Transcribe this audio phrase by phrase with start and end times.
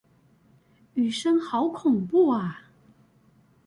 [0.95, 2.71] 雨聲好恐怖啊！